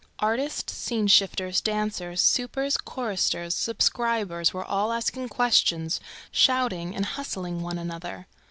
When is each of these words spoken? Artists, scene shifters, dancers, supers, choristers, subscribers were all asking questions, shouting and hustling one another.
Artists, 0.17 0.73
scene 0.73 1.05
shifters, 1.05 1.61
dancers, 1.61 2.21
supers, 2.21 2.75
choristers, 2.75 3.53
subscribers 3.53 4.51
were 4.51 4.65
all 4.65 4.91
asking 4.91 5.29
questions, 5.29 5.99
shouting 6.31 6.95
and 6.95 7.05
hustling 7.05 7.61
one 7.61 7.77
another. 7.77 8.25